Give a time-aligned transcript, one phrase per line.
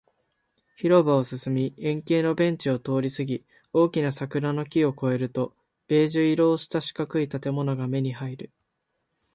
[0.77, 5.53] 広場を進み、円形のベンチを通りすぎ、大きな欅の木を越えると、
[5.87, 8.51] ベージュ色をした四角い建物が目に入る